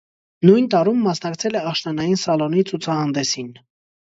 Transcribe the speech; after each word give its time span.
Նույն 0.49 0.69
տարում 0.73 1.03
մասնակցել 1.07 1.57
է 1.59 1.61
աշնանային 1.73 2.17
սալոնի 2.25 2.65
ցուցահանդեսին։ 2.71 3.53